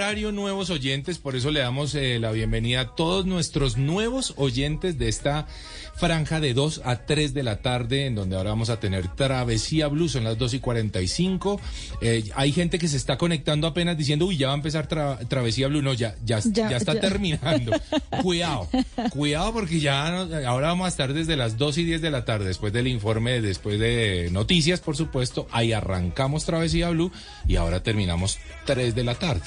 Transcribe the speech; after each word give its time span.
horario, 0.00 0.32
nuevos 0.32 0.70
oyentes, 0.70 1.18
por 1.18 1.36
eso 1.36 1.50
le 1.50 1.60
damos 1.60 1.94
eh, 1.94 2.18
la 2.18 2.32
bienvenida 2.32 2.80
a 2.80 2.94
todos 2.94 3.26
nuestros 3.26 3.76
nuevos 3.76 4.32
oyentes 4.38 4.98
de 4.98 5.10
esta 5.10 5.46
franja 5.94 6.40
de 6.40 6.54
2 6.54 6.80
a 6.86 7.04
3 7.04 7.34
de 7.34 7.42
la 7.42 7.60
tarde, 7.60 8.06
en 8.06 8.14
donde 8.14 8.34
ahora 8.34 8.48
vamos 8.48 8.70
a 8.70 8.80
tener 8.80 9.08
Travesía 9.08 9.88
Blue, 9.88 10.08
son 10.08 10.24
las 10.24 10.38
2 10.38 10.54
y 10.54 10.60
45. 10.60 11.60
Eh, 12.00 12.24
hay 12.34 12.50
gente 12.52 12.78
que 12.78 12.88
se 12.88 12.96
está 12.96 13.18
conectando 13.18 13.66
apenas 13.66 13.98
diciendo, 13.98 14.24
uy, 14.24 14.38
ya 14.38 14.46
va 14.46 14.54
a 14.54 14.56
empezar 14.56 14.86
Travesía 14.86 15.68
Blue. 15.68 15.82
No, 15.82 15.92
ya, 15.92 16.16
ya, 16.24 16.40
ya, 16.40 16.78
está 16.78 16.98
terminando. 16.98 17.72
cuidado, 18.22 18.68
cuidado 19.10 19.52
porque 19.52 19.80
ya 19.80 20.22
ahora 20.46 20.68
vamos 20.68 20.86
a 20.86 20.88
estar 20.88 21.12
desde 21.12 21.36
las 21.36 21.58
2 21.58 21.76
y 21.76 21.84
10 21.84 22.00
de 22.00 22.10
la 22.10 22.24
tarde, 22.24 22.46
después 22.46 22.72
del 22.72 22.88
informe, 22.88 23.42
después 23.42 23.78
de 23.78 24.30
noticias, 24.32 24.80
por 24.80 24.96
supuesto. 24.96 25.46
Ahí 25.50 25.74
arrancamos 25.74 26.46
Travesía 26.46 26.88
Blue 26.88 27.12
y 27.46 27.56
ahora 27.56 27.82
terminamos 27.82 28.38
3 28.64 28.94
de 28.94 29.04
la 29.04 29.14
tarde 29.16 29.42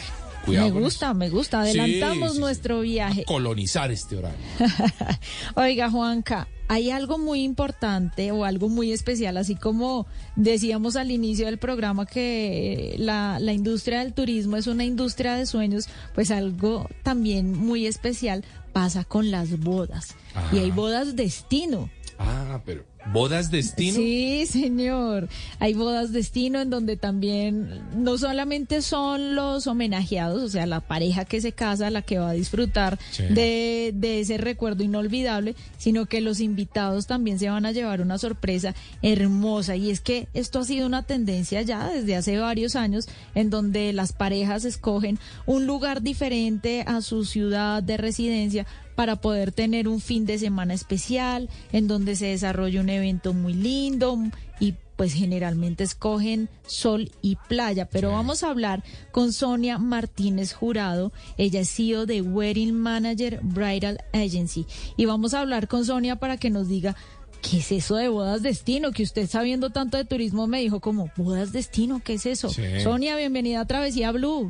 me 0.47 0.71
gusta, 0.71 1.13
me 1.13 1.29
gusta. 1.29 1.61
Adelantamos 1.61 2.37
nuestro 2.37 2.81
viaje. 2.81 3.23
colonizar 3.25 3.91
este 3.91 4.17
horario. 4.17 4.37
Oiga, 5.55 5.89
Juanca, 5.89 6.47
hay 6.67 6.91
algo 6.91 7.17
muy 7.17 7.43
importante 7.43 8.31
o 8.31 8.45
algo 8.45 8.69
muy 8.69 8.91
especial, 8.91 9.37
así 9.37 9.55
como 9.55 10.07
decíamos 10.35 10.95
al 10.95 11.11
inicio 11.11 11.45
del 11.45 11.57
programa 11.57 12.05
que 12.05 12.95
la, 12.97 13.39
la 13.39 13.53
industria 13.53 13.99
del 13.99 14.13
turismo 14.13 14.57
es 14.57 14.67
una 14.67 14.83
industria 14.83 15.35
de 15.35 15.45
sueños, 15.45 15.87
pues 16.15 16.31
algo 16.31 16.89
también 17.03 17.53
muy 17.57 17.85
especial 17.85 18.43
pasa 18.71 19.03
con 19.03 19.31
las 19.31 19.59
bodas. 19.59 20.15
Y 20.51 20.57
hay 20.57 20.71
bodas 20.71 21.15
destino. 21.15 21.89
Ah, 22.17 22.61
pero 22.65 22.85
¿Bodas 23.11 23.51
destino? 23.51 23.95
Sí, 23.95 24.45
señor. 24.47 25.27
Hay 25.59 25.73
bodas 25.73 26.13
destino 26.13 26.61
en 26.61 26.69
donde 26.69 26.95
también 26.95 27.81
no 27.95 28.17
solamente 28.17 28.81
son 28.81 29.35
los 29.35 29.67
homenajeados, 29.67 30.41
o 30.41 30.49
sea, 30.49 30.65
la 30.65 30.79
pareja 30.79 31.25
que 31.25 31.41
se 31.41 31.51
casa, 31.51 31.89
la 31.89 32.01
que 32.01 32.17
va 32.17 32.29
a 32.29 32.33
disfrutar 32.33 32.97
de, 33.29 33.91
de, 33.93 34.21
ese 34.21 34.37
recuerdo 34.37 34.83
inolvidable, 34.83 35.55
sino 35.77 36.05
que 36.05 36.21
los 36.21 36.39
invitados 36.39 37.05
también 37.05 37.39
se 37.39 37.49
van 37.49 37.65
a 37.65 37.71
llevar 37.71 38.01
una 38.01 38.17
sorpresa 38.17 38.73
hermosa. 39.01 39.75
Y 39.75 39.91
es 39.91 39.99
que 39.99 40.27
esto 40.33 40.59
ha 40.59 40.63
sido 40.63 40.87
una 40.87 41.03
tendencia 41.03 41.61
ya 41.61 41.89
desde 41.89 42.15
hace 42.15 42.37
varios 42.37 42.75
años, 42.75 43.07
en 43.35 43.49
donde 43.49 43.91
las 43.91 44.13
parejas 44.13 44.63
escogen 44.63 45.19
un 45.45 45.65
lugar 45.65 46.01
diferente 46.01 46.83
a 46.87 47.01
su 47.01 47.25
ciudad 47.25 47.83
de 47.83 47.97
residencia 47.97 48.65
para 48.95 49.17
poder 49.17 49.51
tener 49.51 49.87
un 49.87 49.99
fin 49.99 50.25
de 50.25 50.37
semana 50.37 50.73
especial 50.73 51.49
en 51.71 51.87
donde 51.87 52.15
se 52.15 52.27
desarrolle 52.27 52.79
un 52.79 52.89
evento 52.89 53.33
muy 53.33 53.53
lindo 53.53 54.17
y 54.59 54.75
pues 54.95 55.13
generalmente 55.13 55.83
escogen 55.83 56.49
sol 56.65 57.11
y 57.21 57.37
playa, 57.47 57.89
pero 57.89 58.11
vamos 58.11 58.43
a 58.43 58.49
hablar 58.49 58.83
con 59.11 59.33
Sonia 59.33 59.77
Martínez 59.77 60.53
Jurado, 60.53 61.11
ella 61.37 61.61
es 61.61 61.69
CEO 61.75 62.05
de 62.05 62.21
Wedding 62.21 62.73
Manager 62.73 63.39
Bridal 63.41 63.99
Agency 64.13 64.65
y 64.95 65.05
vamos 65.05 65.33
a 65.33 65.41
hablar 65.41 65.67
con 65.67 65.85
Sonia 65.85 66.17
para 66.17 66.37
que 66.37 66.49
nos 66.49 66.67
diga 66.67 66.95
¿Qué 67.41 67.57
es 67.57 67.73
eso 67.73 67.97
de 67.97 68.07
bodas 68.07 68.41
destino? 68.41 68.93
Que 68.93 69.03
usted 69.03 69.27
sabiendo 69.27 69.69
tanto 69.69 69.97
de 69.97 70.05
turismo 70.05 70.47
me 70.47 70.61
dijo 70.61 70.79
como, 70.79 71.11
bodas 71.17 71.51
destino, 71.51 72.01
¿qué 72.01 72.13
es 72.13 72.25
eso? 72.25 72.49
Sonia, 72.81 73.17
bienvenida 73.17 73.59
a 73.59 73.67
Travesía 73.67 74.13
Blue. 74.13 74.49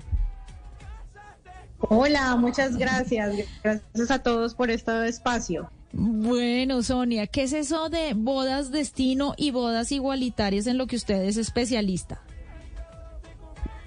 Hola, 1.89 2.35
muchas 2.35 2.77
gracias. 2.77 3.35
Gracias 3.63 4.11
a 4.11 4.19
todos 4.19 4.55
por 4.55 4.71
este 4.71 5.07
espacio. 5.07 5.69
Bueno, 5.91 6.81
Sonia, 6.81 7.27
¿qué 7.27 7.43
es 7.43 7.53
eso 7.53 7.89
de 7.89 8.13
bodas 8.15 8.71
destino 8.71 9.33
y 9.37 9.51
bodas 9.51 9.91
igualitarias 9.91 10.65
en 10.67 10.77
lo 10.77 10.87
que 10.87 10.95
usted 10.95 11.23
es 11.23 11.37
especialista? 11.37 12.21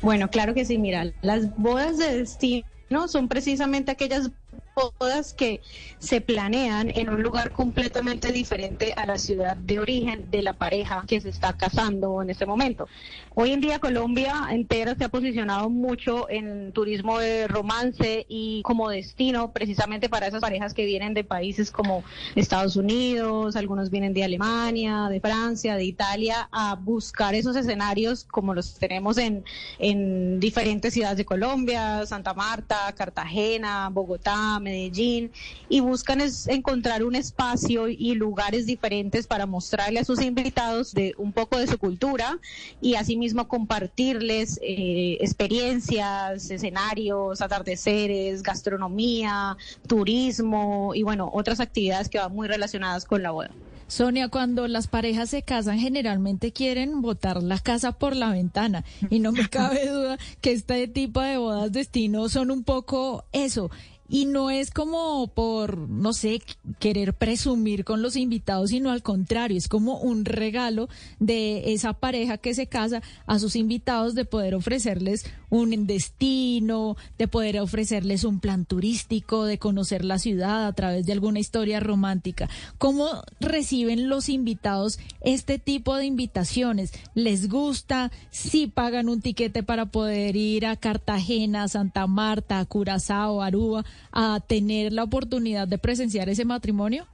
Bueno, 0.03 0.30
claro 0.30 0.55
que 0.55 0.64
sí, 0.64 0.78
mira, 0.78 1.12
las 1.22 1.56
bodas 1.56 1.98
de 1.98 2.19
destino 2.19 3.08
son 3.08 3.28
precisamente 3.28 3.91
aquellas 3.91 4.31
bodas 4.77 5.32
que 5.32 5.62
se 5.98 6.20
planean 6.20 6.92
en 6.94 7.08
un 7.08 7.22
lugar 7.22 7.50
completamente 7.50 8.31
diferente 8.31 8.92
a 8.94 9.06
la 9.06 9.16
ciudad 9.16 9.56
de 9.56 9.81
origen 9.81 10.31
de 10.31 10.42
la 10.42 10.53
pareja 10.53 11.03
que 11.09 11.19
se 11.19 11.31
está 11.31 11.54
casando 11.54 12.20
en 12.20 12.28
este 12.28 12.44
momento. 12.44 12.86
Hoy 13.34 13.53
en 13.53 13.62
día 13.62 13.78
Colombia 13.78 14.48
entera 14.50 14.94
se 14.94 15.04
ha 15.04 15.09
posicionado 15.09 15.70
mucho 15.70 16.28
en 16.28 16.72
turismo 16.72 17.19
de 17.19 17.48
romance 17.48 18.26
y 18.28 18.60
como 18.62 18.91
destino 18.91 19.50
precisamente 19.53 20.10
para 20.10 20.26
esas 20.26 20.42
parejas 20.42 20.75
que 20.75 20.84
vienen 20.84 21.15
de 21.15 21.25
países 21.25 21.70
como 21.70 22.04
Estados 22.34 22.76
Unidos, 22.76 23.56
algunos 23.56 23.88
vienen 23.88 24.12
de 24.12 24.25
Alemania, 24.25 25.09
de 25.09 25.20
Francia, 25.20 25.76
de 25.76 25.84
Italia, 25.84 26.50
a 26.53 26.75
buscar 26.75 27.34
esos 27.34 27.56
escenarios 27.56 28.25
como 28.25 28.53
los 28.53 28.75
tenemos 28.75 29.16
en, 29.16 29.42
en 29.78 30.38
diferentes 30.38 30.92
ciudades 30.92 31.16
de 31.16 31.25
Colombia, 31.25 32.04
Santa 32.04 32.34
Marta, 32.34 32.94
Cartagena, 32.94 33.88
Bogotá, 33.91 34.60
Medellín 34.66 35.31
y 35.69 35.81
buscan 35.81 36.21
encontrar 36.49 37.04
un 37.04 37.15
espacio 37.15 37.88
y 37.88 38.15
lugares 38.15 38.66
diferentes 38.66 39.27
para 39.27 39.47
mostrarle 39.47 40.00
a 40.00 40.04
sus 40.04 40.21
invitados 40.21 40.93
de 40.93 41.15
un 41.16 41.32
poco 41.32 41.59
de 41.59 41.69
su 41.69 41.78
cultura 41.78 42.38
y 42.81 42.97
asimismo 42.97 43.47
compartirles 43.47 44.59
eh, 44.62 45.19
experiencias, 45.21 46.50
escenarios, 46.50 47.41
atardeceres, 47.41 48.43
gastronomía, 48.43 49.56
turismo 49.87 50.93
y 50.94 51.03
bueno, 51.03 51.31
otras 51.33 51.60
actividades 51.60 52.09
que 52.09 52.19
van 52.19 52.33
muy 52.33 52.48
relacionadas 52.48 53.04
con 53.04 53.22
la 53.22 53.31
boda. 53.31 53.50
Sonia, 53.88 54.28
cuando 54.28 54.66
las 54.66 54.88
parejas 54.88 55.31
se 55.31 55.43
casan, 55.43 55.78
generalmente 55.78 56.53
quieren 56.53 57.03
botar 57.03 57.41
la 57.41 57.60
casa 57.60 57.93
por 57.93 58.16
la 58.16 58.33
ventana. 58.33 58.84
Y 59.10 59.21
no 59.21 59.31
me 59.31 59.48
cabe 59.50 59.88
duda 59.88 60.19
que 60.41 60.53
este 60.53 60.88
tipo 60.88 61.21
de 61.21 61.38
bodas 61.38 61.71
destino 61.71 62.28
son 62.28 62.50
un 62.50 62.65
poco 62.65 63.25
eso, 63.33 63.71
y 64.09 64.27
no 64.27 64.50
es 64.50 64.71
como 64.71 65.28
por, 65.28 65.77
no 65.89 66.12
sé, 66.12 66.43
querer 66.78 67.15
presumir 67.15 67.84
con 67.84 68.03
los 68.03 68.17
invitados, 68.17 68.71
sino 68.71 68.91
al 68.91 69.03
contrario, 69.03 69.59
es 69.59 69.69
como 69.69 69.99
un 69.99 70.25
regalo 70.25 70.89
de 71.19 71.72
esa 71.72 71.93
pareja 71.94 72.39
que 72.39 72.55
se 72.55 72.66
casa 72.66 73.03
a 73.27 73.39
sus 73.39 73.56
invitados 73.56 74.15
de 74.15 74.25
poder 74.25 74.55
ofrecerles 74.55 75.25
un 75.51 75.87
destino, 75.87 76.97
de 77.19 77.29
poder 77.29 77.61
ofrecerles 77.61 78.25
un 78.25 78.41
plan 78.41 78.65
turístico, 78.65 79.45
de 79.45 79.59
conocer 79.59 80.05
la 80.05 80.19
ciudad 80.19 80.67
a 80.67 80.73
través 80.73 81.07
de 81.07 81.12
alguna 81.12 81.39
historia 81.39 81.81
romántica. 81.81 82.49
¿Cómo 82.79 83.09
reciben 83.41 84.09
los 84.09 84.29
invitados 84.29 84.99
este 85.21 85.59
tipo 85.59 85.97
de 85.97 86.07
invitaciones? 86.07 86.93
¿Les 87.15 87.49
gusta? 87.49 88.11
Si 88.31 88.67
pagan 88.67 89.09
un 89.09 89.21
tiquete 89.21 89.62
para 89.62 89.87
poder 89.87 90.37
ir 90.37 90.67
a 90.67 90.77
Cartagena, 90.77 91.69
Santa 91.69 92.07
Marta, 92.07 92.65
Curazao, 92.65 93.43
Aruba, 93.43 93.84
a 94.13 94.41
tener 94.47 94.93
la 94.93 95.05
oportunidad 95.05 95.69
de 95.69 95.78
presenciar 95.78 96.28
ese 96.28 96.45
matrimonio? 96.45 97.07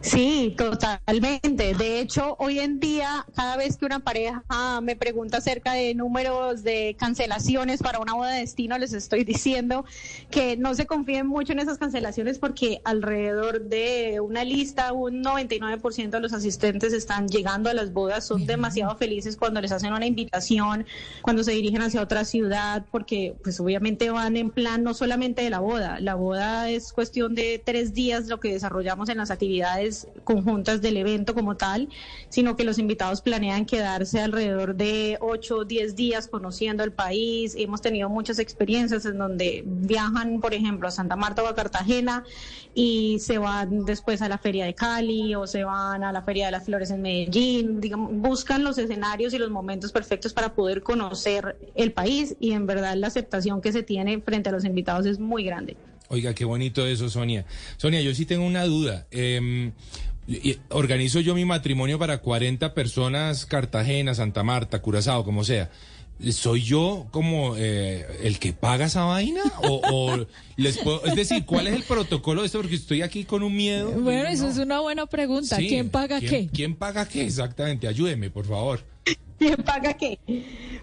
Sí, 0.00 0.54
totalmente. 0.56 1.74
De 1.74 2.00
hecho, 2.00 2.36
hoy 2.38 2.58
en 2.58 2.78
día, 2.78 3.26
cada 3.34 3.56
vez 3.56 3.76
que 3.76 3.86
una 3.86 4.00
pareja 4.00 4.42
me 4.82 4.96
pregunta 4.96 5.38
acerca 5.38 5.72
de 5.72 5.94
números 5.94 6.62
de 6.62 6.94
cancelaciones 6.98 7.82
para 7.82 7.98
una 7.98 8.14
boda 8.14 8.30
de 8.30 8.40
destino, 8.40 8.76
les 8.78 8.92
estoy 8.92 9.24
diciendo 9.24 9.84
que 10.30 10.56
no 10.56 10.74
se 10.74 10.86
confíen 10.86 11.26
mucho 11.26 11.52
en 11.52 11.60
esas 11.60 11.78
cancelaciones 11.78 12.38
porque 12.38 12.80
alrededor 12.84 13.62
de 13.62 14.20
una 14.20 14.44
lista, 14.44 14.92
un 14.92 15.24
99% 15.24 16.10
de 16.10 16.20
los 16.20 16.32
asistentes 16.32 16.92
están 16.92 17.28
llegando 17.28 17.70
a 17.70 17.74
las 17.74 17.92
bodas, 17.92 18.26
son 18.26 18.46
demasiado 18.46 18.96
felices 18.96 19.36
cuando 19.36 19.60
les 19.60 19.72
hacen 19.72 19.92
una 19.92 20.06
invitación, 20.06 20.86
cuando 21.22 21.42
se 21.42 21.52
dirigen 21.52 21.82
hacia 21.82 22.02
otra 22.02 22.24
ciudad, 22.24 22.84
porque 22.90 23.36
pues 23.42 23.58
obviamente 23.60 24.10
van 24.10 24.36
en 24.36 24.50
plan 24.50 24.82
no 24.82 24.94
solamente 24.94 25.42
de 25.42 25.50
la 25.50 25.60
boda, 25.60 25.98
la 26.00 26.14
boda 26.14 26.68
es 26.68 26.92
cuestión 26.92 27.34
de 27.34 27.60
tres 27.64 27.94
días 27.94 28.26
lo 28.26 28.40
que 28.40 28.52
desarrollamos 28.52 29.08
en 29.08 29.18
las 29.18 29.30
actividades 29.30 29.63
conjuntas 30.24 30.80
del 30.80 30.96
evento 30.96 31.34
como 31.34 31.56
tal, 31.56 31.88
sino 32.28 32.56
que 32.56 32.64
los 32.64 32.78
invitados 32.78 33.20
planean 33.20 33.66
quedarse 33.66 34.20
alrededor 34.20 34.74
de 34.74 35.18
8 35.20 35.56
o 35.56 35.64
10 35.64 35.96
días 35.96 36.28
conociendo 36.28 36.84
el 36.84 36.92
país. 36.92 37.54
Hemos 37.56 37.80
tenido 37.80 38.08
muchas 38.08 38.38
experiencias 38.38 39.04
en 39.06 39.18
donde 39.18 39.62
viajan, 39.66 40.40
por 40.40 40.54
ejemplo, 40.54 40.88
a 40.88 40.90
Santa 40.90 41.16
Marta 41.16 41.42
o 41.42 41.46
a 41.46 41.54
Cartagena 41.54 42.24
y 42.74 43.18
se 43.20 43.38
van 43.38 43.84
después 43.84 44.22
a 44.22 44.28
la 44.28 44.38
Feria 44.38 44.64
de 44.64 44.74
Cali 44.74 45.34
o 45.34 45.46
se 45.46 45.64
van 45.64 46.02
a 46.04 46.12
la 46.12 46.22
Feria 46.22 46.46
de 46.46 46.52
las 46.52 46.64
Flores 46.64 46.90
en 46.90 47.02
Medellín. 47.02 47.80
Digamos, 47.80 48.12
buscan 48.12 48.64
los 48.64 48.78
escenarios 48.78 49.34
y 49.34 49.38
los 49.38 49.50
momentos 49.50 49.92
perfectos 49.92 50.32
para 50.32 50.54
poder 50.54 50.82
conocer 50.82 51.56
el 51.74 51.92
país 51.92 52.36
y 52.40 52.52
en 52.52 52.66
verdad 52.66 52.96
la 52.96 53.06
aceptación 53.06 53.60
que 53.60 53.72
se 53.72 53.82
tiene 53.82 54.20
frente 54.20 54.48
a 54.48 54.52
los 54.52 54.64
invitados 54.64 55.06
es 55.06 55.18
muy 55.18 55.44
grande. 55.44 55.76
Oiga, 56.08 56.34
qué 56.34 56.44
bonito 56.44 56.86
eso, 56.86 57.08
Sonia. 57.08 57.46
Sonia, 57.76 58.00
yo 58.00 58.14
sí 58.14 58.26
tengo 58.26 58.44
una 58.44 58.64
duda. 58.64 59.06
Em, 59.10 59.72
organizo 60.70 61.20
yo 61.20 61.34
mi 61.34 61.44
matrimonio 61.44 61.98
para 61.98 62.18
40 62.18 62.74
personas, 62.74 63.46
Cartagena, 63.46 64.14
Santa 64.14 64.42
Marta, 64.42 64.80
Curazao, 64.80 65.24
como 65.24 65.44
sea. 65.44 65.70
¿Soy 66.30 66.62
yo 66.62 67.08
como 67.10 67.56
eh, 67.56 68.06
el 68.22 68.38
que 68.38 68.52
paga 68.52 68.86
esa 68.86 69.04
vaina? 69.04 69.42
O, 69.62 70.24
les 70.56 70.78
puedo, 70.78 71.04
es 71.04 71.16
decir, 71.16 71.44
¿cuál 71.44 71.66
es 71.66 71.74
el 71.74 71.82
protocolo 71.82 72.42
de 72.42 72.46
esto? 72.46 72.60
Porque 72.60 72.76
estoy 72.76 73.02
aquí 73.02 73.24
con 73.24 73.42
un 73.42 73.54
miedo. 73.54 73.90
Bueno, 73.90 74.28
eso 74.28 74.48
es 74.48 74.58
una 74.58 74.80
buena 74.80 75.06
pregunta. 75.06 75.56
¿Quién 75.56 75.90
paga 75.90 76.20
qué? 76.20 76.48
¿Quién 76.52 76.76
paga 76.76 77.06
qué? 77.08 77.24
Exactamente. 77.24 77.88
Ayúdeme, 77.88 78.30
por 78.30 78.46
favor. 78.46 78.84
¿Quién 79.38 79.56
paga 79.56 79.94
qué? 79.94 80.18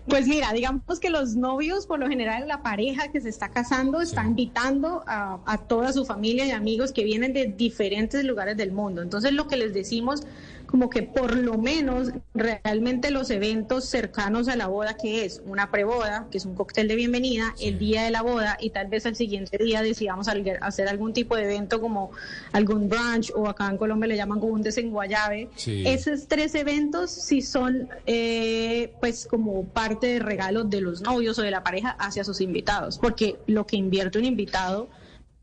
Pues 0.07 0.27
mira, 0.27 0.51
digamos 0.51 0.99
que 0.99 1.09
los 1.09 1.35
novios, 1.35 1.85
por 1.87 1.99
lo 1.99 2.07
general, 2.07 2.47
la 2.47 2.61
pareja 2.61 3.11
que 3.11 3.21
se 3.21 3.29
está 3.29 3.49
casando 3.49 4.01
está 4.01 4.25
invitando 4.25 5.03
a, 5.07 5.39
a, 5.45 5.57
toda 5.57 5.93
su 5.93 6.05
familia 6.05 6.45
y 6.45 6.51
amigos 6.51 6.91
que 6.91 7.03
vienen 7.03 7.33
de 7.33 7.45
diferentes 7.47 8.23
lugares 8.23 8.57
del 8.57 8.71
mundo. 8.71 9.01
Entonces, 9.01 9.31
lo 9.33 9.47
que 9.47 9.57
les 9.57 9.73
decimos 9.73 10.23
como 10.71 10.89
que 10.89 11.03
por 11.03 11.35
lo 11.35 11.57
menos 11.57 12.11
realmente 12.33 13.11
los 13.11 13.29
eventos 13.29 13.85
cercanos 13.85 14.47
a 14.47 14.55
la 14.55 14.67
boda, 14.67 14.95
que 14.95 15.25
es 15.25 15.41
una 15.45 15.69
preboda, 15.69 16.27
que 16.31 16.37
es 16.37 16.45
un 16.45 16.55
cóctel 16.55 16.87
de 16.87 16.95
bienvenida, 16.95 17.53
el 17.59 17.77
día 17.77 18.03
de 18.03 18.11
la 18.11 18.21
boda 18.21 18.57
y 18.59 18.69
tal 18.69 18.87
vez 18.87 19.05
al 19.05 19.17
siguiente 19.17 19.57
día 19.57 19.81
decidamos 19.81 20.29
hacer 20.61 20.87
algún 20.87 21.11
tipo 21.11 21.35
de 21.35 21.43
evento 21.43 21.81
como 21.81 22.11
algún 22.53 22.87
brunch 22.87 23.31
o 23.35 23.49
acá 23.49 23.69
en 23.69 23.77
Colombia 23.77 24.07
le 24.07 24.15
llaman 24.15 24.39
como 24.39 24.53
un 24.53 24.61
desenguayabe. 24.61 25.49
Esos 25.67 26.27
tres 26.27 26.55
eventos 26.55 27.11
sí 27.11 27.41
son 27.41 27.89
eh, 28.05 28.93
pues 29.01 29.27
como 29.27 29.65
parte 29.65 30.07
de 30.07 30.19
regalos 30.19 30.69
de 30.69 30.79
los 30.79 31.01
novios 31.01 31.37
o 31.37 31.41
de 31.41 31.51
la 31.51 31.63
pareja 31.63 31.97
hacia 31.99 32.23
sus 32.23 32.39
invitados, 32.39 32.97
porque 32.97 33.37
lo 33.45 33.65
que 33.65 33.75
invierte 33.75 34.19
un 34.19 34.25
invitado 34.25 34.87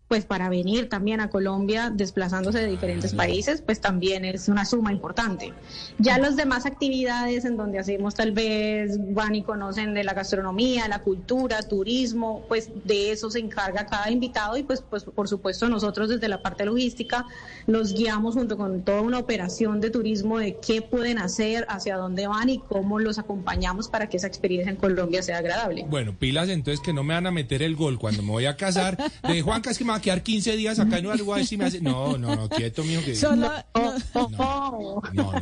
pues 0.08 0.25
para 0.25 0.49
venir 0.49 0.88
también 0.88 1.20
a 1.20 1.28
Colombia 1.28 1.93
desplazándose 1.94 2.60
de 2.60 2.66
diferentes 2.66 3.12
países, 3.12 3.60
pues 3.60 3.81
también 3.81 4.25
es 4.25 4.49
una 4.49 4.64
suma 4.64 4.90
importante. 4.90 5.52
Ya 5.99 6.19
las 6.19 6.34
demás 6.34 6.64
actividades 6.64 7.44
en 7.44 7.58
donde 7.58 7.78
hacemos 7.78 8.14
tal 8.14 8.32
vez 8.32 8.96
van 9.12 9.34
y 9.34 9.43
conocen 9.43 9.93
de 9.93 10.05
la 10.05 10.14
gastronomía, 10.14 10.88
la 10.88 11.00
cultura, 11.00 11.62
turismo, 11.62 12.44
pues 12.49 12.70
de 12.84 13.12
eso 13.12 13.31
se 13.31 13.38
encarga 13.38 13.84
cada 13.84 14.10
invitado 14.10 14.56
y 14.56 14.62
pues, 14.62 14.82
pues 14.88 15.05
por 15.05 15.28
supuesto 15.28 15.69
nosotros 15.69 16.08
desde 16.08 16.28
la 16.28 16.40
parte 16.40 16.64
logística 16.64 17.26
los 17.66 17.93
guiamos 17.93 18.34
junto 18.34 18.56
con 18.56 18.82
toda 18.82 19.02
una 19.02 19.19
operación 19.19 19.81
de 19.81 19.90
turismo 19.90 20.38
de 20.38 20.56
qué 20.56 20.81
pueden 20.81 21.19
hacer, 21.19 21.66
hacia 21.69 21.99
dónde 21.99 22.26
van 22.26 22.49
y 22.49 22.58
cómo 22.60 22.99
los 22.99 23.19
acompañamos 23.19 23.88
para 23.88 24.08
que 24.08 24.16
esa 24.16 24.26
experiencia 24.26 24.70
en 24.70 24.76
Colombia 24.76 25.22
sea 25.22 25.38
agradable. 25.38 25.84
Bueno, 25.88 26.14
pilas 26.19 26.49
entonces 26.49 26.81
que 26.81 26.94
no 26.94 27.05
me 27.05 27.12
van 27.12 27.26
a 27.26 27.31
meter 27.31 27.62
el 27.62 27.76
gol 27.76 27.99
cuando 27.99 28.22
me 28.22 28.31
voy 28.31 28.46
a 28.46 28.56
casar. 28.56 28.96
De 29.28 29.43
Juan, 29.43 29.62
me 29.84 29.93
a 29.99 30.00
quedar 30.00 30.23
15 30.23 30.56
días 30.56 30.79
acá 30.79 30.99
en 30.99 31.06
Uruguay 31.06 31.45
si 31.47 31.56
me 31.56 31.67
hace... 31.67 31.81
No, 31.81 32.17
no, 32.19 32.35
no, 32.35 32.49
quieto 32.49 32.85
mío. 32.85 33.00
Que... 33.05 33.15
no, 33.23 33.37
no, 33.37 33.53
no, 34.15 35.03
no, 35.12 35.33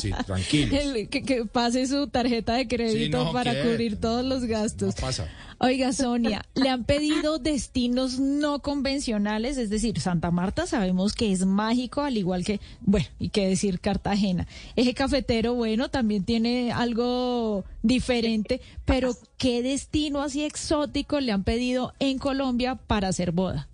sí, 0.00 0.10
tranquilo. 0.26 0.76
Que, 1.10 1.44
pase 1.50 1.86
su 1.86 2.08
tarjeta 2.08 2.54
de 2.54 2.66
crédito 2.66 3.32
para 3.32 3.62
cubrir 3.62 4.00
todos 4.00 4.24
los 4.24 4.44
gastos. 4.44 4.94
pasa. 4.94 5.28
Oiga, 5.58 5.92
Sonia, 5.92 6.44
¿le 6.54 6.68
han 6.68 6.84
pedido 6.84 7.38
destinos 7.38 8.18
no 8.18 8.60
convencionales? 8.60 9.56
Es 9.56 9.70
decir, 9.70 10.00
Santa 10.00 10.30
Marta 10.30 10.66
sabemos 10.66 11.14
que 11.14 11.30
es 11.32 11.46
mágico, 11.46 12.02
al 12.02 12.16
igual 12.16 12.44
que, 12.44 12.60
bueno, 12.80 13.06
y 13.18 13.28
qué 13.28 13.48
decir 13.48 13.80
Cartagena. 13.80 14.46
Eje 14.76 14.94
cafetero, 14.94 15.54
bueno, 15.54 15.90
también 15.90 16.24
tiene 16.24 16.72
algo 16.72 17.64
diferente, 17.82 18.60
pero 18.84 19.16
¿qué 19.38 19.62
destino 19.62 20.22
así 20.22 20.44
exótico 20.44 21.20
le 21.20 21.32
han 21.32 21.44
pedido 21.44 21.94
en 22.00 22.18
Colombia 22.18 22.74
para 22.74 23.08
hacer 23.08 23.32
boda? 23.32 23.68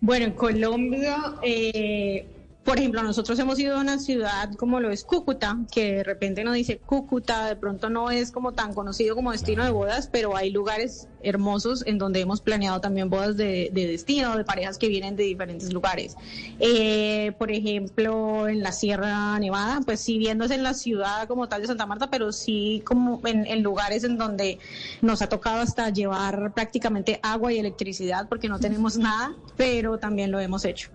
Bueno, 0.00 0.26
en 0.26 0.32
Colombia, 0.32 1.16
eh, 1.42 2.37
por 2.68 2.78
ejemplo, 2.78 3.02
nosotros 3.02 3.38
hemos 3.38 3.58
ido 3.58 3.78
a 3.78 3.80
una 3.80 3.98
ciudad 3.98 4.52
como 4.56 4.78
lo 4.78 4.90
es 4.90 5.02
Cúcuta, 5.02 5.56
que 5.72 5.94
de 5.94 6.04
repente 6.04 6.44
nos 6.44 6.52
dice 6.52 6.76
Cúcuta, 6.76 7.46
de 7.46 7.56
pronto 7.56 7.88
no 7.88 8.10
es 8.10 8.30
como 8.30 8.52
tan 8.52 8.74
conocido 8.74 9.14
como 9.16 9.32
destino 9.32 9.64
de 9.64 9.70
bodas, 9.70 10.10
pero 10.12 10.36
hay 10.36 10.50
lugares 10.50 11.08
hermosos 11.22 11.82
en 11.86 11.96
donde 11.96 12.20
hemos 12.20 12.42
planeado 12.42 12.78
también 12.82 13.08
bodas 13.08 13.38
de, 13.38 13.70
destino, 13.72 14.36
de 14.36 14.44
parejas 14.44 14.76
que 14.76 14.88
vienen 14.88 15.16
de 15.16 15.22
diferentes 15.22 15.72
lugares. 15.72 16.14
Eh, 16.60 17.32
por 17.38 17.50
ejemplo, 17.50 18.48
en 18.48 18.62
la 18.62 18.72
Sierra 18.72 19.38
Nevada, 19.38 19.80
pues 19.86 20.00
sí 20.00 20.18
viéndose 20.18 20.54
en 20.54 20.62
la 20.62 20.74
ciudad 20.74 21.26
como 21.26 21.48
tal 21.48 21.62
de 21.62 21.68
Santa 21.68 21.86
Marta, 21.86 22.10
pero 22.10 22.32
sí 22.32 22.82
como 22.84 23.22
en, 23.24 23.46
en 23.46 23.62
lugares 23.62 24.04
en 24.04 24.18
donde 24.18 24.58
nos 25.00 25.22
ha 25.22 25.30
tocado 25.30 25.62
hasta 25.62 25.88
llevar 25.88 26.52
prácticamente 26.52 27.18
agua 27.22 27.50
y 27.50 27.58
electricidad 27.60 28.28
porque 28.28 28.50
no 28.50 28.60
tenemos 28.60 28.98
nada, 28.98 29.34
pero 29.56 29.96
también 29.96 30.30
lo 30.30 30.38
hemos 30.38 30.66
hecho. 30.66 30.90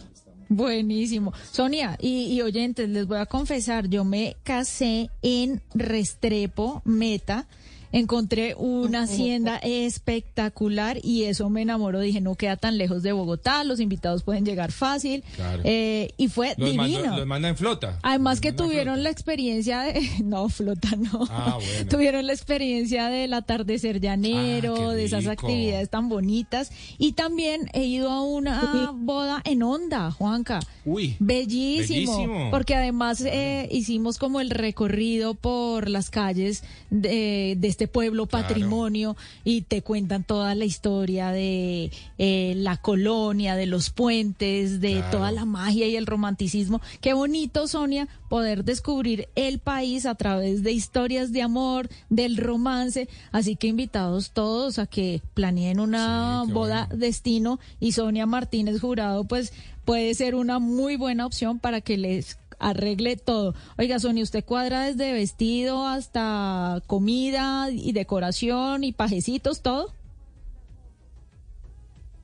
Buenísimo. 0.56 1.34
Sonia 1.52 1.98
y, 2.00 2.40
oyentes, 2.42 2.88
les 2.88 3.08
voy 3.08 3.18
a 3.18 3.26
confesar, 3.26 3.90
yo 3.90 4.04
me 4.04 4.36
casé 4.44 5.10
en 5.24 5.62
Restrepo, 5.74 6.84
Meta 6.86 7.48
encontré 7.94 8.56
una 8.56 9.04
hacienda 9.04 9.58
espectacular 9.58 10.98
y 11.02 11.24
eso 11.24 11.50
me 11.50 11.62
enamoró. 11.62 12.00
Dije, 12.00 12.20
no 12.22 12.36
queda 12.36 12.58
tan 12.58 12.78
lejos 12.78 13.04
de 13.04 13.14
Bogotá, 13.14 13.64
los 13.64 13.80
invitados 13.80 14.24
pueden 14.24 14.46
llegar 14.46 14.72
fácil. 14.72 15.24
Eh, 15.64 16.12
y 16.18 16.28
fue 16.28 16.56
divino. 16.58 17.16
los 17.18 17.28
manda 17.28 17.50
en 17.50 17.56
flota. 17.56 18.00
Además 18.02 18.42
que 18.42 18.52
tuvieron 18.52 19.04
la 19.04 19.10
experiencia 19.10 19.82
de... 19.82 19.94
No, 20.24 20.50
flota 20.50 20.90
no. 20.96 21.28
Ah, 21.30 21.60
tuvieron 21.90 22.26
la 22.26 22.34
experiencia 22.34 23.10
del 23.10 23.34
atardecer 23.34 24.00
llanero, 24.00 24.90
ah, 24.90 24.94
de 24.96 25.06
esas 25.06 25.28
actividades 25.28 25.90
tan 25.90 26.10
bonitas. 26.10 26.72
Y 26.98 27.12
también 27.12 27.70
he 27.74 27.84
ido 27.84 28.10
a 28.10 28.24
una 28.24 28.92
boda 28.96 29.42
en 29.46 29.62
onda, 29.62 30.10
Juanca. 30.12 30.60
Uy. 30.86 31.16
Bellísimo. 31.20 32.50
Porque 32.50 32.74
además 32.74 33.22
eh, 33.22 33.70
hicimos 33.72 34.18
como 34.18 34.42
el 34.42 34.50
recorrido 34.50 35.36
por 35.36 35.90
las 35.90 36.10
calles 36.10 36.64
de, 36.90 37.56
de 37.58 37.68
este 37.68 37.83
pueblo 37.88 38.26
patrimonio 38.26 39.16
y 39.44 39.62
te 39.62 39.82
cuentan 39.82 40.24
toda 40.24 40.56
la 40.56 40.66
historia 40.66 41.32
de 41.32 41.92
eh, 42.18 42.54
la 42.58 42.78
colonia, 42.78 43.56
de 43.56 43.66
los 43.66 43.90
puentes, 43.90 44.82
de 44.82 45.04
toda 45.12 45.32
la 45.32 45.46
magia 45.46 45.88
y 45.88 45.96
el 45.96 46.06
romanticismo. 46.06 46.82
Qué 47.02 47.14
bonito, 47.14 47.68
Sonia, 47.68 48.08
poder 48.30 48.64
descubrir 48.64 49.28
el 49.36 49.60
país 49.60 50.06
a 50.06 50.16
través 50.16 50.64
de 50.64 50.72
historias 50.72 51.32
de 51.32 51.42
amor, 51.42 51.90
del 52.10 52.38
romance. 52.38 53.08
Así 53.32 53.56
que 53.56 53.68
invitados 53.68 54.32
todos 54.32 54.80
a 54.80 54.88
que 54.88 55.22
planeen 55.34 55.80
una 55.80 56.44
boda 56.48 56.88
destino 56.94 57.60
y 57.80 57.92
Sonia 57.92 58.26
Martínez 58.26 58.80
Jurado, 58.82 59.24
pues 59.26 59.54
puede 59.86 60.14
ser 60.14 60.36
una 60.36 60.60
muy 60.60 60.96
buena 60.96 61.26
opción 61.26 61.60
para 61.60 61.82
que 61.82 61.98
les 61.98 62.38
arregle 62.60 63.18
todo. 63.18 63.56
Oiga, 63.78 64.00
Sonia, 64.00 64.24
¿usted 64.24 64.44
cuadra 64.44 64.84
desde 64.84 65.14
vestido 65.14 65.86
hasta 65.86 66.82
comida 66.88 67.70
y 67.72 67.92
decoración 67.92 68.84
y 68.84 68.94
pajecitos, 68.94 69.62
todo? 69.62 69.92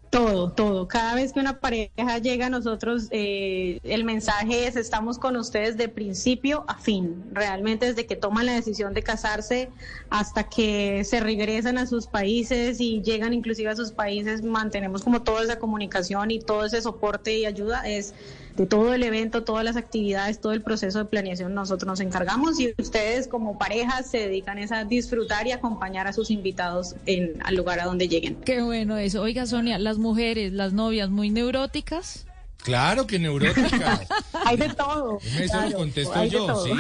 Todo, 0.10 0.52
todo. 0.52 0.88
Cada 0.88 1.14
vez 1.14 1.34
que 1.34 1.40
una 1.40 1.60
pareja 1.60 2.18
llega 2.18 2.48
a 2.48 2.50
nosotros, 2.50 3.10
eh, 3.12 3.80
el 3.84 4.04
mensaje 4.04 4.66
es 4.66 4.76
estamos 4.76 5.20
con 5.20 5.36
ustedes 5.36 5.78
de 5.78 5.88
principio 5.88 6.66
a 6.68 6.80
fin. 6.80 7.26
Realmente 7.31 7.86
desde 7.86 8.08
que 8.08 8.16
toman 8.16 8.48
la 8.48 8.54
decisión 8.54 8.96
de 8.96 9.04
casarse 9.04 9.70
hasta 10.10 10.46
que 10.50 11.04
se 11.04 11.20
regresan 11.20 11.78
a 11.78 11.86
sus 11.86 12.07
países 12.07 12.81
y 12.81 13.04
llegan 13.04 13.33
inclusive 13.33 13.69
a 13.69 13.76
sus 13.76 13.92
países, 13.92 14.42
mantenemos 14.42 15.04
como 15.04 15.21
toda 15.21 15.44
esa 15.44 15.59
comunicación 15.59 16.31
y 16.31 16.40
todo 16.40 16.66
ese 16.66 16.81
soporte 16.81 17.38
y 17.38 17.45
ayuda. 17.45 17.88
Es 17.88 18.16
de 18.59 18.66
todo 18.66 18.94
el 18.94 19.04
evento, 19.04 19.44
todas 19.44 19.63
las 19.63 19.78
actividades, 19.78 20.42
todo 20.42 20.51
el 20.51 20.61
proceso 20.61 20.99
de 20.99 21.06
planeación 21.06 21.54
nosotros 21.54 21.87
nos 21.87 22.01
encargamos 22.01 22.59
y 22.59 22.73
ustedes 22.78 23.30
como 23.30 23.57
pareja 23.57 24.04
se 24.04 24.18
dedican 24.18 24.59
a 24.73 24.83
disfrutar 24.83 25.47
y 25.47 25.54
acompañar 25.54 26.07
a 26.07 26.13
sus 26.13 26.30
invitados 26.30 26.95
en, 27.06 27.42
al 27.45 27.56
lugar 27.56 27.80
a 27.80 27.85
donde 27.85 28.09
lleguen. 28.09 28.35
Qué 28.35 28.61
bueno 28.61 28.97
eso. 28.97 29.21
Oiga 29.21 29.45
Sonia, 29.45 29.80
las 29.80 29.97
mujeres, 29.97 30.51
las 30.51 30.73
novias 30.73 31.09
muy 31.09 31.30
neuróticas. 31.30 32.25
Claro 32.57 33.07
que 33.07 33.18
neuróticas. 33.18 34.01
hay 34.45 34.57
de 34.57 34.68
todo. 34.73 35.19
Eso 35.39 35.61
lo 35.61 35.78
contesto 35.78 36.25
yo, 36.25 36.66
sí. 36.66 36.71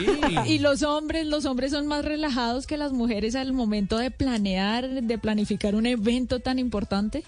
Y 0.47 0.59
los 0.59 0.83
hombres, 0.83 1.25
los 1.25 1.45
hombres 1.45 1.71
son 1.71 1.87
más 1.87 2.03
relajados 2.03 2.67
que 2.67 2.75
las 2.75 2.91
mujeres 2.91 3.35
al 3.35 3.53
momento 3.53 3.97
de 3.97 4.11
planear, 4.11 4.89
de 4.89 5.17
planificar 5.17 5.75
un 5.75 5.85
evento 5.85 6.41
tan 6.41 6.59
importante. 6.59 7.23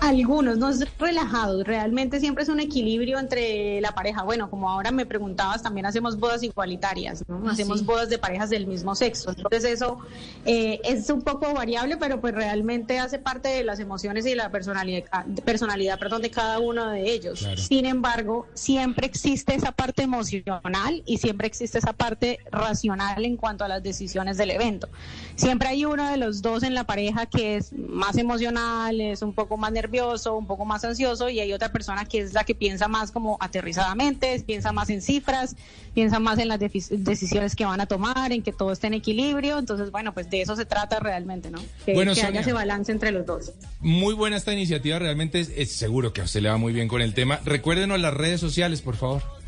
Algunos, 0.00 0.56
no 0.56 0.70
es 0.70 0.86
relajado, 0.98 1.62
realmente 1.62 2.20
siempre 2.20 2.42
es 2.42 2.48
un 2.48 2.58
equilibrio 2.58 3.18
entre 3.18 3.82
la 3.82 3.92
pareja. 3.92 4.22
Bueno, 4.22 4.48
como 4.48 4.70
ahora 4.70 4.90
me 4.90 5.04
preguntabas, 5.04 5.62
también 5.62 5.84
hacemos 5.84 6.18
bodas 6.18 6.42
igualitarias, 6.42 7.22
¿no? 7.28 7.42
Ah, 7.46 7.52
hacemos 7.52 7.84
bodas 7.84 8.08
de 8.08 8.16
parejas 8.16 8.48
del 8.48 8.66
mismo 8.66 8.94
sexo. 8.94 9.30
Entonces 9.30 9.64
eso 9.64 9.98
eh, 10.46 10.80
es 10.84 11.10
un 11.10 11.20
poco 11.20 11.52
variable, 11.52 11.98
pero 11.98 12.18
pues 12.18 12.34
realmente 12.34 12.98
hace 12.98 13.18
parte 13.18 13.48
de 13.48 13.62
las 13.62 13.78
emociones 13.78 14.24
y 14.24 14.34
la 14.34 14.50
personalidad, 14.50 15.04
ah, 15.12 15.26
personalidad 15.44 15.98
perdón, 15.98 16.22
de 16.22 16.30
cada 16.30 16.58
uno 16.60 16.88
de 16.88 17.12
ellos. 17.12 17.46
Sin 17.56 17.84
embargo, 17.84 18.46
siempre 18.54 19.06
existe 19.06 19.54
esa 19.54 19.72
parte 19.72 20.02
emocional 20.02 21.02
y 21.04 21.18
siempre 21.18 21.46
existe 21.46 21.76
esa 21.76 21.92
parte 21.92 22.38
racional 22.50 23.22
en 23.22 23.36
cuanto 23.36 23.64
a 23.64 23.68
las 23.68 23.82
decisiones 23.82 24.38
del 24.38 24.52
evento. 24.52 24.88
Siempre 25.34 25.68
hay 25.68 25.84
uno 25.84 26.10
de 26.10 26.16
los 26.16 26.40
dos 26.40 26.62
en 26.62 26.72
la 26.72 26.84
pareja 26.84 27.26
que 27.26 27.56
es 27.56 27.74
más 27.74 28.16
emocional, 28.16 28.98
es 28.98 29.20
un 29.20 29.34
poco 29.34 29.58
más 29.58 29.70
nervioso 29.72 29.89
un 29.90 30.46
poco 30.46 30.64
más 30.64 30.84
ansioso 30.84 31.28
y 31.28 31.40
hay 31.40 31.52
otra 31.52 31.70
persona 31.72 32.04
que 32.04 32.20
es 32.20 32.32
la 32.32 32.44
que 32.44 32.54
piensa 32.54 32.88
más 32.88 33.10
como 33.10 33.36
aterrizadamente, 33.40 34.42
piensa 34.46 34.72
más 34.72 34.90
en 34.90 35.02
cifras, 35.02 35.56
piensa 35.94 36.18
más 36.18 36.38
en 36.38 36.48
las 36.48 36.58
decisiones 36.58 37.56
que 37.56 37.64
van 37.64 37.80
a 37.80 37.86
tomar, 37.86 38.32
en 38.32 38.42
que 38.42 38.52
todo 38.52 38.72
esté 38.72 38.86
en 38.86 38.94
equilibrio. 38.94 39.58
Entonces, 39.58 39.90
bueno, 39.90 40.14
pues 40.14 40.30
de 40.30 40.42
eso 40.42 40.56
se 40.56 40.64
trata 40.64 41.00
realmente, 41.00 41.50
¿no? 41.50 41.60
Que, 41.84 41.92
haya 42.00 42.40
ese 42.40 42.52
balance 42.52 42.92
entre 42.92 43.10
los 43.10 43.26
dos. 43.26 43.52
Muy 43.80 44.14
buena 44.14 44.36
esta 44.36 44.52
iniciativa, 44.52 44.98
realmente 44.98 45.40
es, 45.40 45.72
seguro 45.72 46.12
que 46.12 46.20
a 46.20 46.24
usted 46.24 46.40
le 46.40 46.48
va 46.48 46.56
muy 46.56 46.72
bien 46.72 46.88
con 46.88 47.02
el 47.02 47.14
tema. 47.14 47.40
Recuérdenos 47.44 48.00
las 48.00 48.14
redes 48.14 48.40
sociales, 48.40 48.82
por 48.82 48.96
favor. 48.96 49.39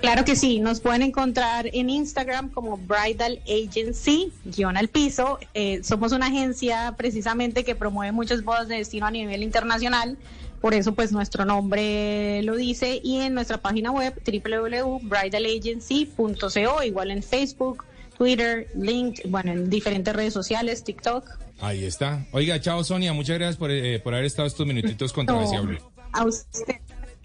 Claro 0.00 0.24
que 0.24 0.36
sí. 0.36 0.60
Nos 0.60 0.80
pueden 0.80 1.02
encontrar 1.02 1.68
en 1.72 1.90
Instagram 1.90 2.50
como 2.50 2.76
Bridal 2.76 3.40
Agency, 3.46 4.32
guion 4.44 4.76
al 4.76 4.86
piso. 4.88 5.40
Eh, 5.54 5.80
somos 5.82 6.12
una 6.12 6.26
agencia 6.26 6.94
precisamente 6.96 7.64
que 7.64 7.74
promueve 7.74 8.12
muchas 8.12 8.44
bodas 8.44 8.68
de 8.68 8.76
destino 8.76 9.06
a 9.06 9.10
nivel 9.10 9.42
internacional. 9.42 10.16
Por 10.60 10.74
eso, 10.74 10.94
pues 10.94 11.10
nuestro 11.12 11.44
nombre 11.44 12.42
lo 12.42 12.56
dice. 12.56 13.00
Y 13.02 13.20
en 13.20 13.34
nuestra 13.34 13.58
página 13.58 13.90
web 13.90 14.14
www.bridalagency.co, 14.24 16.82
igual 16.82 17.10
en 17.10 17.22
Facebook, 17.22 17.84
Twitter, 18.16 18.68
Link, 18.74 19.20
bueno, 19.28 19.52
en 19.52 19.68
diferentes 19.70 20.14
redes 20.14 20.32
sociales, 20.32 20.84
TikTok. 20.84 21.28
Ahí 21.60 21.84
está. 21.84 22.26
Oiga, 22.32 22.60
chao 22.60 22.82
Sonia, 22.84 23.12
muchas 23.12 23.38
gracias 23.38 23.56
por, 23.56 23.70
eh, 23.70 24.00
por 24.00 24.14
haber 24.14 24.26
estado 24.26 24.46
estos 24.46 24.66
minutitos 24.66 25.12
con 25.12 25.26
Blue. 25.26 25.78
A 26.12 26.24
usted 26.24 26.76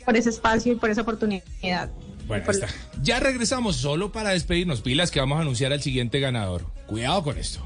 por 0.06 0.18
ese 0.18 0.30
espacio 0.30 0.74
y 0.74 0.76
por 0.76 0.90
esa 0.90 1.02
oportunidad. 1.02 1.90
Bueno, 2.28 2.50
está. 2.50 2.68
Ya 3.02 3.20
regresamos 3.20 3.76
solo 3.76 4.12
para 4.12 4.30
despedirnos. 4.30 4.82
Pilas 4.82 5.12
que 5.12 5.20
vamos 5.20 5.38
a 5.38 5.42
anunciar 5.42 5.74
al 5.74 5.82
siguiente 5.82 6.20
ganador. 6.20 6.66
Cuidado 6.88 7.24
con 7.24 7.38
esto. 7.38 7.66